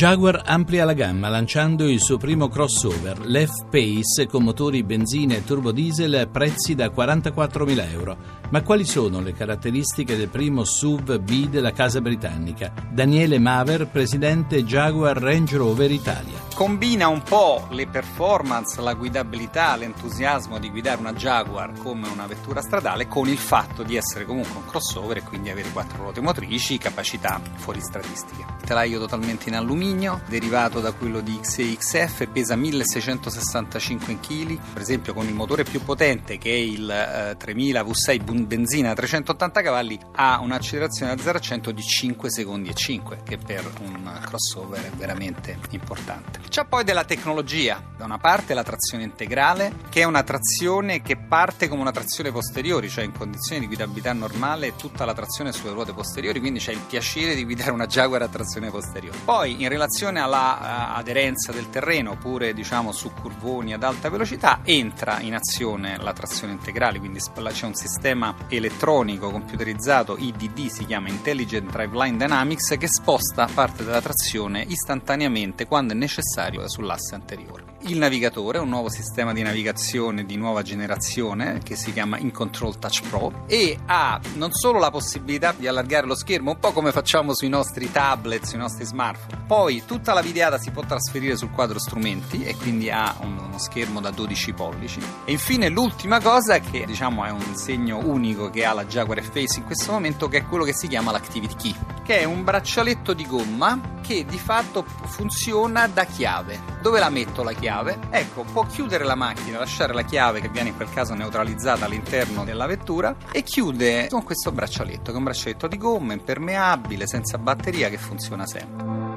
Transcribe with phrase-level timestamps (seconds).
[0.00, 6.14] Jaguar amplia la gamma lanciando il suo primo crossover, l'F-Pace con motori benzina e turbodiesel
[6.14, 8.16] a prezzi da 44.000 euro.
[8.48, 12.72] Ma quali sono le caratteristiche del primo SUV B della casa britannica?
[12.90, 16.48] Daniele Maver, presidente Jaguar Range Rover Italia.
[16.54, 22.60] Combina un po' le performance, la guidabilità, l'entusiasmo di guidare una Jaguar come una vettura
[22.60, 26.76] stradale con il fatto di essere comunque un crossover e quindi avere quattro ruote motrici,
[26.76, 28.44] capacità fuoristradistiche.
[28.64, 29.88] Telaio totalmente in alluminio,
[30.28, 36.38] derivato da quello di XEXF, pesa 1665 kg, per esempio con il motore più potente
[36.38, 41.40] che è il eh, 3000 V6 benzina a 380 cavalli ha un'accelerazione da 0 a
[41.40, 46.38] 100 di 5 secondi e 5, che per un crossover è veramente importante.
[46.48, 51.16] C'è poi della tecnologia, da una parte la trazione integrale, che è una trazione che
[51.16, 55.72] parte come una trazione posteriore, cioè in condizioni di guidabilità normale tutta la trazione sulle
[55.72, 59.18] ruote posteriori, quindi c'è il piacere di guidare una Jaguar a trazione posteriore.
[59.24, 59.78] Poi in relazione
[60.20, 66.52] all'aderenza del terreno, oppure diciamo su curvoni ad alta velocità, entra in azione la trazione
[66.52, 73.48] integrale, quindi c'è un sistema elettronico computerizzato IDD, si chiama Intelligent Driveline Dynamics, che sposta
[73.52, 79.42] parte della trazione istantaneamente quando è necessario sull'asse anteriore il navigatore, un nuovo sistema di
[79.42, 84.90] navigazione di nuova generazione che si chiama InControl Touch Pro e ha non solo la
[84.90, 89.44] possibilità di allargare lo schermo, un po' come facciamo sui nostri tablet, sui nostri smartphone,
[89.46, 94.00] poi tutta la videata si può trasferire sul quadro strumenti e quindi ha uno schermo
[94.00, 95.00] da 12 pollici.
[95.24, 99.58] E infine l'ultima cosa che diciamo è un segno unico che ha la Jaguar F-Face
[99.58, 103.12] in questo momento che è quello che si chiama l'Activity Key, che è un braccialetto
[103.12, 106.58] di gomma che di fatto funziona da chiave.
[106.82, 107.98] Dove la metto la chiave?
[108.10, 112.44] ecco, può chiudere la macchina, lasciare la chiave che viene in quel caso neutralizzata all'interno
[112.44, 117.38] della vettura e chiude con questo braccialetto, che è un braccialetto di gomma, impermeabile, senza
[117.38, 119.09] batteria che funziona sempre.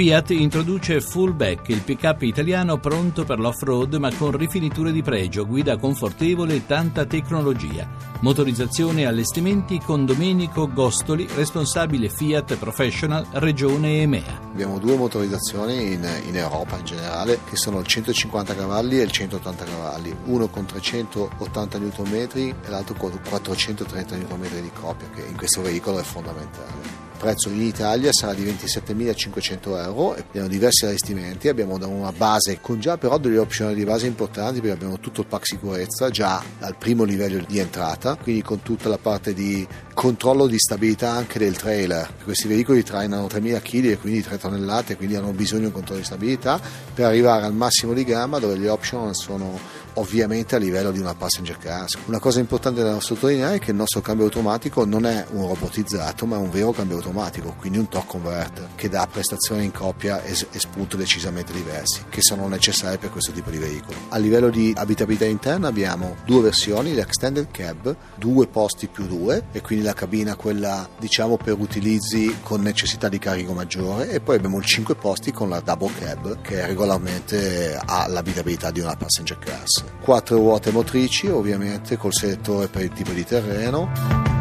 [0.00, 5.76] Fiat introduce Fullback, il pick-up italiano pronto per l'off-road ma con rifiniture di pregio, guida
[5.76, 7.86] confortevole e tanta tecnologia.
[8.20, 14.40] Motorizzazione e allestimenti con Domenico Gostoli, responsabile Fiat Professional Regione EMEA.
[14.42, 19.10] Abbiamo due motorizzazioni in, in Europa in generale che sono il 150 cavalli e il
[19.10, 25.36] 180 cavalli, uno con 380 Nm e l'altro con 430 Nm di coppia che in
[25.36, 31.76] questo veicolo è fondamentale prezzo in Italia sarà di 27.500 euro abbiamo diversi allestimenti, abbiamo
[31.76, 35.46] una base con già però delle opzioni di base importanti perché abbiamo tutto il pack
[35.46, 40.58] sicurezza già al primo livello di entrata, quindi con tutta la parte di controllo di
[40.58, 42.10] stabilità anche del trailer.
[42.24, 46.00] Questi veicoli trainano 3.000 kg e quindi 3 tonnellate, quindi hanno bisogno di un controllo
[46.00, 46.58] di stabilità
[46.94, 49.58] per arrivare al massimo di gamma dove le option sono
[49.94, 51.86] ovviamente a livello di una passenger car.
[52.06, 56.26] Una cosa importante da sottolineare è che il nostro cambio automatico non è un robotizzato
[56.26, 60.22] ma è un vero cambio automatico, quindi un torque converter che dà prestazioni in coppia
[60.22, 63.96] e, e spunti decisamente diversi che sono necessari per questo tipo di veicolo.
[64.08, 69.60] A livello di abitabilità interna abbiamo due versioni, l'extended cab, due posti più due e
[69.60, 74.58] quindi la cabina quella diciamo per utilizzi con necessità di carico maggiore e poi abbiamo
[74.58, 79.79] il 5 posti con la double cab che regolarmente ha l'abitabilità di una passenger class.
[80.00, 84.39] Quattro ruote motrici ovviamente col selettore per il tipo di terreno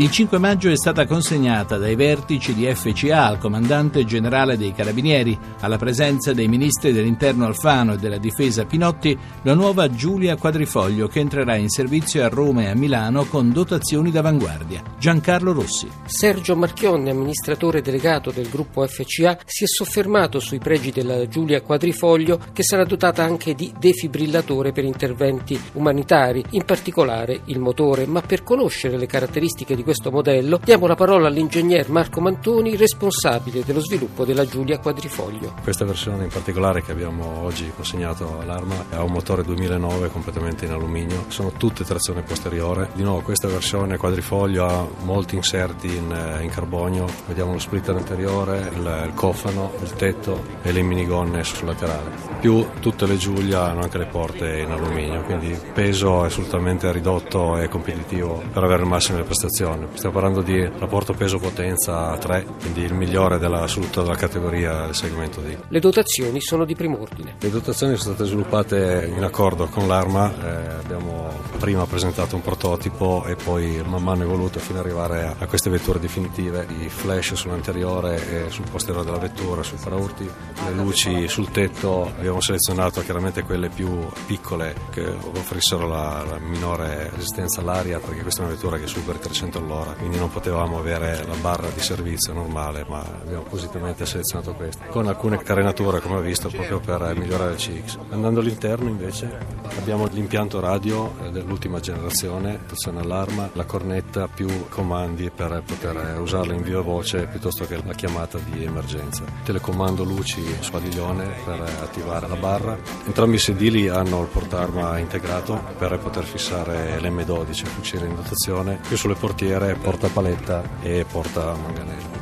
[0.00, 5.38] il 5 maggio è stata consegnata dai vertici di FCA al comandante generale dei Carabinieri,
[5.60, 11.20] alla presenza dei ministri dell'Interno Alfano e della Difesa Pinotti, la nuova Giulia Quadrifoglio che
[11.20, 14.82] entrerà in servizio a Roma e a Milano con dotazioni d'avanguardia.
[14.98, 15.86] Giancarlo Rossi.
[16.06, 22.40] Sergio Marchionne, amministratore delegato del gruppo FCA, si è soffermato sui pregi della Giulia Quadrifoglio
[22.54, 28.42] che sarà dotata anche di defibrillatore per interventi umanitari, in particolare il motore, ma per
[28.42, 34.24] conoscere le caratteristiche di questo modello, diamo la parola all'ingegner Marco Mantoni, responsabile dello sviluppo
[34.24, 35.54] della Giulia Quadrifoglio.
[35.64, 40.70] Questa versione in particolare che abbiamo oggi consegnato all'arma ha un motore 2009 completamente in
[40.70, 42.90] alluminio, sono tutte trazione posteriore.
[42.94, 47.96] Di nuovo questa versione Quadrifoglio ha molti inserti in, eh, in carbonio, vediamo lo splitter
[47.96, 52.12] anteriore, il, il cofano, il tetto e le minigonne sul laterale.
[52.38, 56.92] Più tutte le Giulia hanno anche le porte in alluminio, quindi il peso è assolutamente
[56.92, 59.79] ridotto e competitivo per avere il massimo delle prestazioni.
[59.80, 59.96] Anni.
[59.96, 65.56] Stiamo parlando di rapporto peso-potenza 3, quindi il migliore dell'assoluto della categoria del segmento D.
[65.68, 67.36] Le dotazioni sono di primo ordine.
[67.38, 71.28] Le dotazioni sono state sviluppate in accordo con l'Arma, eh, abbiamo
[71.58, 76.00] prima presentato un prototipo e poi man mano evoluto fino ad arrivare a queste vetture
[76.00, 82.12] definitive, i flash sull'anteriore e sul posteriore della vettura, sui paraurti, le luci sul tetto,
[82.16, 85.04] abbiamo selezionato chiaramente quelle più piccole che
[85.34, 89.58] offrissero la, la minore resistenza all'aria perché questa è una vettura che supera i 300
[89.58, 94.86] all'ora, quindi non potevamo avere la barra di servizio normale, ma abbiamo appositamente selezionato questa,
[94.86, 97.98] con alcune carenature come ho visto proprio per migliorare il CX.
[98.10, 99.38] Andando all'interno invece
[99.78, 106.62] abbiamo l'impianto radio dell'ultima generazione, trazione all'arma, la cornetta più comandi per poter usarla in
[106.62, 109.22] viva voce piuttosto che la chiamata di emergenza.
[109.44, 112.76] Telecomando luci su padiglione per attivare la barra.
[113.06, 118.96] Entrambi i sedili hanno il portarma integrato per poter fissare l'M12, fucile in dotazione, più
[118.96, 119.14] sulle
[119.50, 122.18] portiere porta paletta e porta manganello.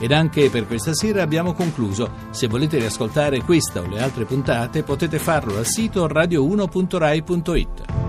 [0.00, 2.10] Ed anche per questa sera abbiamo concluso.
[2.30, 8.07] Se volete riascoltare questa o le altre puntate potete farlo al sito radio1.rai.it.